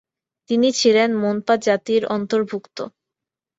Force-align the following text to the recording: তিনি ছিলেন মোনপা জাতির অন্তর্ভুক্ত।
তিনি 0.49 0.69
ছিলেন 0.79 1.09
মোনপা 1.21 1.55
জাতির 1.65 2.03
অন্তর্ভুক্ত। 2.15 2.77